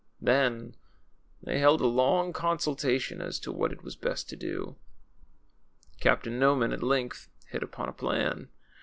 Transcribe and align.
Then 0.19 0.73
they 1.43 1.59
held 1.59 1.79
a 1.79 1.85
long 1.85 2.33
consultation 2.33 3.21
as 3.21 3.37
to 3.41 3.51
what 3.51 3.71
it 3.71 3.83
was 3.83 3.95
best 3.95 4.27
to 4.29 4.35
do. 4.35 4.75
Captain 5.99 6.39
Noman 6.39 6.73
at 6.73 6.81
length 6.81 7.29
hit 7.51 7.61
upon 7.61 7.87
a 7.87 7.93
plan. 7.93 8.49